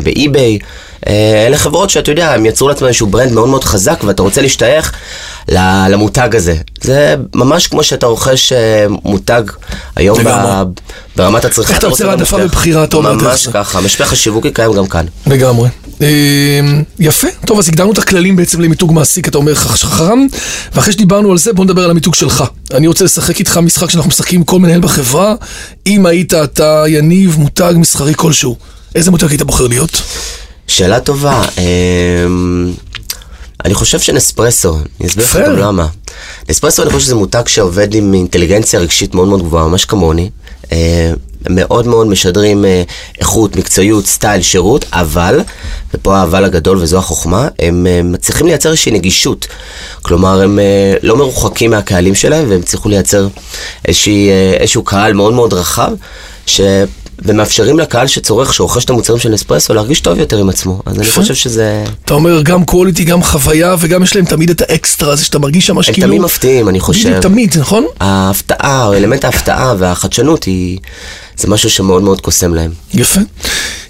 באי-ביי. 0.03 0.59
אה, 1.07 1.47
אלה 1.47 1.57
חברות 1.57 1.89
שאתה 1.89 2.11
יודע, 2.11 2.33
הם 2.33 2.45
יצרו 2.45 2.69
לעצמם 2.69 2.87
איזשהו 2.87 3.07
ברנד 3.07 3.31
מאוד 3.31 3.49
מאוד 3.49 3.63
חזק 3.63 4.03
ואתה 4.03 4.21
רוצה 4.21 4.41
להשתייך 4.41 4.93
למותג 5.89 6.35
הזה. 6.35 6.55
זה 6.81 7.15
ממש 7.35 7.67
כמו 7.67 7.83
שאתה 7.83 8.05
רוכש 8.05 8.51
אה, 8.53 8.85
מותג 9.03 9.43
היום 9.95 10.19
ב... 10.23 10.63
ברמת 11.15 11.45
הצריכה. 11.45 11.69
איך 11.69 11.79
אתה 11.79 11.87
רוצה 11.87 12.09
העדפה 12.09 12.37
בבחירה, 12.37 12.83
אתה 12.83 12.97
אומר 12.97 13.13
ממש 13.13 13.47
ככה, 13.47 13.79
המשפך 13.79 14.13
השיווקי 14.13 14.51
קיים 14.51 14.73
גם 14.73 14.87
כאן. 14.87 15.05
לגמרי. 15.27 15.69
אה, 16.01 16.59
יפה, 16.99 17.27
טוב 17.45 17.59
אז 17.59 17.67
הגדרנו 17.69 17.91
את 17.91 17.97
הכללים 17.97 18.35
בעצם 18.35 18.61
למיתוג 18.61 18.93
מעסיק, 18.93 19.27
אתה 19.27 19.37
אומר 19.37 19.55
חכם, 19.55 20.19
ואחרי 20.73 20.93
שדיברנו 20.93 21.31
על 21.31 21.37
זה 21.37 21.53
בוא 21.53 21.65
נדבר 21.65 21.83
על 21.83 21.91
המיתוג 21.91 22.15
שלך. 22.15 22.43
אני 22.73 22.87
רוצה 22.87 23.05
לשחק 23.05 23.39
איתך 23.39 23.57
משחק 23.57 23.89
שאנחנו 23.89 24.09
משחקים 24.09 24.39
עם 24.39 24.45
כל 24.45 24.59
מנהל 24.59 24.79
בחברה, 24.79 25.35
אם 25.87 26.05
היית 26.05 26.33
אתה 26.33 26.83
יניב 26.87 27.35
מותג 27.39 27.73
מסחרי 27.75 28.13
כלשהו, 28.15 28.55
איזה 28.95 29.11
מותג 29.11 29.29
היית 29.29 29.41
בוחר 29.41 29.67
להיות? 29.67 30.01
שאלה 30.67 30.99
טובה. 30.99 31.41
אני 33.65 33.73
חושב 33.73 33.99
שנספרסו, 33.99 34.77
אני 34.99 35.07
אסביר 35.07 35.25
לך 35.25 35.35
גם 35.35 35.57
למה. 35.57 35.87
נספרסו 36.49 36.83
אני 36.83 36.91
חושב 36.91 37.05
שזה 37.05 37.15
מותג 37.15 37.47
שעובד 37.47 37.93
עם 37.93 38.13
אינטליגנציה 38.13 38.79
רגשית 38.79 39.15
מאוד 39.15 39.27
מאוד 39.27 39.41
גבוהה, 39.41 39.67
ממש 39.67 39.85
כמוני. 39.85 40.29
אה, 40.71 41.11
מאוד 41.49 41.87
מאוד 41.87 42.07
משדרים 42.07 42.65
אה, 42.65 42.83
איכות, 43.19 43.55
מקצועיות, 43.55 44.05
סטייל, 44.05 44.41
שירות, 44.41 44.85
אבל, 44.91 45.39
ופה 45.93 46.17
האבל 46.17 46.43
הגדול 46.45 46.77
וזו 46.77 46.97
החוכמה, 46.97 47.47
הם 47.59 47.87
אה, 47.87 48.03
מצליחים 48.03 48.47
לייצר 48.47 48.69
איזושהי 48.69 48.91
נגישות. 48.91 49.47
כלומר, 50.01 50.41
הם 50.41 50.59
לא 51.03 51.17
מרוחקים 51.17 51.71
מהקהלים 51.71 52.15
שלהם, 52.15 52.49
והם 52.49 52.59
הצליחו 52.59 52.89
לייצר 52.89 53.27
איזושהי, 53.85 54.29
איזשהו 54.59 54.83
קהל 54.83 55.13
מאוד 55.13 55.33
מאוד 55.33 55.53
רחב, 55.53 55.91
ש... 56.45 56.61
ומאפשרים 57.21 57.79
לקהל 57.79 58.07
שצורך, 58.07 58.53
שרוכש 58.53 58.85
את 58.85 58.89
המוצרים 58.89 59.19
של 59.19 59.29
נספרסו, 59.29 59.73
להרגיש 59.73 60.01
טוב 60.01 60.19
יותר 60.19 60.37
עם 60.37 60.49
עצמו. 60.49 60.81
אז 60.85 60.97
אני 60.97 61.07
חושב 61.11 61.33
שזה... 61.33 61.83
אתה 62.05 62.13
אומר, 62.13 62.41
גם 62.41 62.65
quality, 62.65 63.03
גם 63.03 63.23
חוויה, 63.23 63.75
וגם 63.79 64.03
יש 64.03 64.15
להם 64.15 64.25
תמיד 64.25 64.49
את 64.49 64.61
האקסטרה 64.61 65.13
הזה 65.13 65.25
שאתה 65.25 65.39
מרגיש 65.39 65.67
שם 65.67 65.83
שכאילו... 65.83 66.05
הם 66.05 66.09
תמיד 66.09 66.21
מפתיעים, 66.21 66.69
אני 66.69 66.79
חושב. 66.79 67.19
תמיד, 67.19 67.57
נכון? 67.59 67.85
ההפתעה, 67.99 68.85
או 68.85 68.93
אלמנט 68.93 69.25
ההפתעה 69.25 69.73
והחדשנות 69.77 70.43
היא... 70.43 70.79
זה 71.37 71.47
משהו 71.47 71.69
שמאוד 71.69 72.03
מאוד 72.03 72.21
קוסם 72.21 72.53
להם. 72.53 72.71
יפה. 72.93 73.21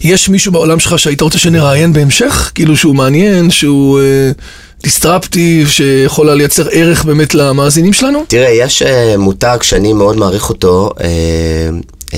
יש 0.01 0.29
מישהו 0.29 0.51
בעולם 0.51 0.79
שלך 0.79 0.99
שהיית 0.99 1.21
רוצה 1.21 1.39
שנראיין 1.39 1.93
בהמשך? 1.93 2.51
כאילו 2.55 2.77
שהוא 2.77 2.95
מעניין, 2.95 3.51
שהוא... 3.51 3.99
אה... 3.99 4.31
דיסטרפטיב, 4.83 5.69
שיכולה 5.69 6.35
לייצר 6.35 6.67
ערך 6.71 7.05
באמת 7.05 7.33
למאזינים 7.33 7.93
שלנו? 7.93 8.23
תראה, 8.27 8.49
יש 8.49 8.81
uh, 8.81 9.17
מותג 9.17 9.57
שאני 9.61 9.93
מאוד 9.93 10.17
מעריך 10.17 10.49
אותו, 10.49 10.89
uh, 10.97 11.01
uh, 12.07 12.13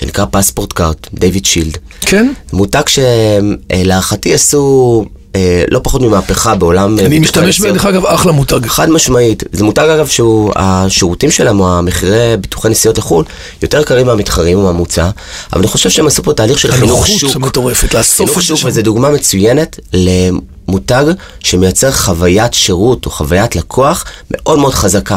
שנקרא 0.00 0.24
פספורט 0.30 0.72
קארט, 0.72 1.06
דיוויד 1.14 1.44
שילד. 1.44 1.78
כן? 2.00 2.32
מותג 2.52 2.82
שלהערכתי 2.86 4.34
עשו 4.34 5.04
אה, 5.36 5.64
לא 5.70 5.80
פחות 5.82 6.02
ממהפכה 6.02 6.54
בעולם... 6.54 6.98
אני 6.98 7.18
משתמש 7.18 7.60
בהם, 7.60 7.72
דרך 7.72 7.86
אגב, 7.86 8.06
אחלה 8.06 8.32
מותג. 8.32 8.66
חד 8.66 8.90
משמעית. 8.90 9.42
זה 9.52 9.64
מותג, 9.64 9.88
אגב, 9.94 10.08
שהשירותים 10.08 11.30
שלהם, 11.30 11.60
או 11.60 11.78
המחירי 11.78 12.36
ביטוחי 12.40 12.68
נסיעות 12.68 12.98
לחו"ל, 12.98 13.24
יותר 13.62 13.82
קרים 13.82 14.06
מהמתחרים 14.06 14.58
או 14.58 14.62
מהמוצע, 14.62 15.10
אבל 15.52 15.60
אני 15.60 15.68
חושב 15.68 15.90
שהם 15.90 16.06
עשו 16.06 16.22
פה 16.22 16.32
תהליך 16.32 16.58
של 16.58 16.72
חינוך 16.72 17.06
שוק. 17.06 17.22
הנוחות 17.22 17.36
המטורפת, 17.36 17.94
לאסוף 17.94 18.30
את 18.30 18.34
זה. 18.34 18.42
שוק, 18.42 18.58
וזו 18.64 18.82
דוגמה 18.82 19.10
מצוינת 19.10 19.80
למותג 19.92 21.04
שמייצר 21.40 21.92
חוויית 21.92 22.54
שירות 22.54 23.06
או 23.06 23.10
חוויית 23.10 23.56
לקוח 23.56 24.04
מאוד 24.30 24.58
מאוד 24.58 24.74
חזקה. 24.74 25.16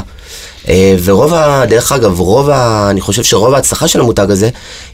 אה, 0.70 0.96
ורוב 1.04 1.34
ה... 1.34 1.66
דרך 1.70 1.92
אגב, 1.92 2.20
רוב 2.20 2.50
ה... 2.50 2.88
אני 2.90 3.02
חושב 3.02 3.24
שרוב 3.24 3.54
ההצלחה 3.54 3.88
של 3.88 4.00
המותג 4.00 4.32
הזה 4.32 4.50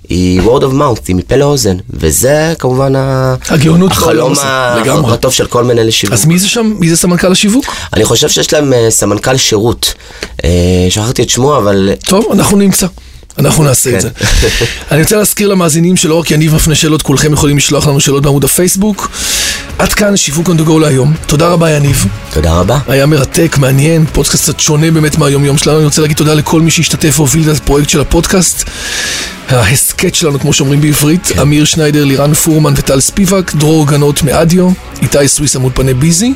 היא 0.09 0.41
word 0.41 0.61
of 0.61 0.73
mouth, 0.73 1.01
היא 1.07 1.15
מפה 1.15 1.35
לאוזן. 1.35 1.77
וזה 1.89 2.53
כמובן 2.59 2.93
הגאונות 3.49 3.91
החלום 3.91 4.33
הטוב 5.05 5.33
של 5.33 5.45
כל 5.45 5.63
מנהל 5.63 5.91
שיווק. 5.91 6.13
אז 6.13 6.25
מי 6.25 6.39
זה 6.39 6.47
שם? 6.47 6.73
מי 6.79 6.89
זה 6.89 6.97
סמנכ"ל 6.97 7.31
השיווק? 7.31 7.65
אני 7.93 8.05
חושב 8.05 8.29
שיש 8.29 8.53
להם 8.53 8.73
אה, 8.73 8.87
סמנכ"ל 8.89 9.37
שירות. 9.37 9.93
אה, 10.43 10.49
שכחתי 10.89 11.23
את 11.23 11.29
שמו, 11.29 11.57
אבל... 11.57 11.89
טוב, 12.05 12.25
אנחנו 12.31 12.57
נמצא. 12.57 12.87
אנחנו 13.39 13.63
נעשה 13.63 13.95
את 13.95 14.01
זה. 14.01 14.09
כן. 14.09 14.65
אני 14.91 15.01
רוצה 15.01 15.15
להזכיר 15.15 15.47
למאזינים 15.47 15.97
שלא 15.97 16.15
רק 16.15 16.31
יניב 16.31 16.55
מפנה 16.55 16.75
שאלות, 16.75 17.01
כולכם 17.01 17.33
יכולים 17.33 17.57
לשלוח 17.57 17.87
לנו 17.87 17.99
שאלות 17.99 18.23
בעמוד 18.23 18.43
הפייסבוק. 18.43 19.09
עד 19.79 19.93
כאן 19.93 20.17
שיווק 20.17 20.47
the 20.49 20.67
go 20.67 20.79
להיום. 20.81 21.13
תודה 21.27 21.47
רבה 21.47 21.69
יניב. 21.69 22.05
תודה 22.33 22.53
רבה. 22.53 22.79
היה 22.87 23.05
מרתק, 23.05 23.55
מעניין, 23.59 24.05
פודקאסט 24.13 24.43
קצת 24.43 24.59
שונה 24.59 24.91
באמת 24.91 25.17
מהיום 25.17 25.45
יום 25.45 25.57
שלנו. 25.57 25.77
אני 25.77 25.85
רוצה 25.85 26.01
להגיד 26.01 26.17
תודה 26.17 26.33
לכל 26.33 26.61
מי 26.61 26.71
שהשתתף 26.71 27.19
והוביל 27.19 27.51
את 27.51 27.57
הפרויקט 27.57 27.89
של 27.89 28.01
הפודקאסט. 28.01 28.69
ההסכת 29.49 30.15
שלנו, 30.15 30.39
כמו 30.39 30.53
שאומרים 30.53 30.81
בעברית, 30.81 31.25
כן. 31.25 31.39
אמיר 31.39 31.65
שניידר, 31.65 32.03
לירן 32.03 32.33
פורמן 32.33 32.73
וטל 32.77 32.99
ספיבק, 32.99 33.53
דרור 33.55 33.87
גנות 33.87 34.23
מאדיו, 34.23 34.69
איתי 35.01 35.27
סוויס 35.27 35.55
עמוד 35.55 35.71
פני 35.75 35.93
ביזי. 35.93 36.33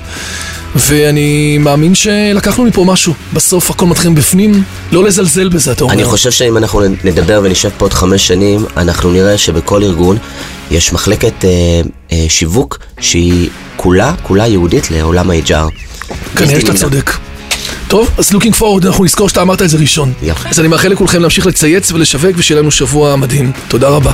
ואני 0.76 1.58
מאמין 1.58 1.96
שלקחנו 1.96 2.66
מפה 2.66 2.86
משהו. 2.86 3.14
בסוף 3.34 3.72
הכל 3.72 3.86
מתחיל 3.86 4.14
בפנים, 4.14 4.64
לא 4.92 5.04
לזלזל 5.04 5.50
בזה, 5.50 5.72
אתה 5.72 5.84
אומר. 5.84 5.94
אני 5.94 6.04
חושב 6.04 6.32
שאם 6.32 6.58
אנחנו 6.58 6.82
נדבר 7.04 7.42
ונשב 7.44 7.70
פה 7.78 7.86
עוד 7.86 7.94
חמש 7.94 8.28
שנים, 8.28 8.66
אנחנו 8.78 9.12
נראה 9.12 9.38
שבכל 9.38 9.84
ארגון 9.84 10.18
יש 10.72 10.94
מחלקת 10.94 11.46
אה, 11.46 11.50
אה, 12.12 12.26
שיווק 12.30 12.80
שהיא 13.00 13.50
כולה, 13.76 14.14
כולה 14.24 14.48
יהודית 14.48 14.92
לעולם 14.92 15.30
ה-HR. 15.30 15.54
כנראה 16.36 16.62
שאתה 16.62 16.74
צודק. 16.74 17.12
טוב, 17.94 18.10
אז 18.18 18.32
looking 18.32 18.60
forward, 18.60 18.86
אנחנו 18.86 19.04
נזכור 19.04 19.30
שאתה 19.30 19.42
אמרת 19.42 19.62
את 19.62 19.70
זה 19.70 19.78
ראשון. 19.78 20.14
יפה. 20.22 20.50
אז 20.50 20.60
אני 20.60 20.68
מאחל 20.68 20.88
לכולכם 20.88 21.22
להמשיך 21.22 21.46
לצייץ 21.46 21.92
ולשווק 21.92 22.32
ושיהיה 22.38 22.62
לנו 22.62 22.72
שבוע 22.72 23.16
מדהים. 23.16 23.52
תודה 23.68 23.90
רבה. 23.90 24.12